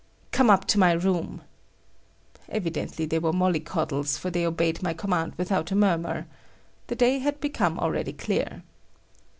"Come 0.31 0.49
up 0.49 0.65
to 0.69 0.79
my 0.79 0.93
room." 0.93 1.43
Evidently 2.49 3.05
they 3.05 3.19
were 3.19 3.31
mollycoddles, 3.31 4.17
for 4.17 4.31
they 4.31 4.47
obeyed 4.47 4.81
my 4.81 4.95
command 4.95 5.33
without 5.37 5.69
a 5.69 5.75
murmur. 5.75 6.25
The 6.87 6.95
day 6.95 7.19
had 7.19 7.39
become 7.39 7.77
already 7.77 8.13
clear. 8.13 8.63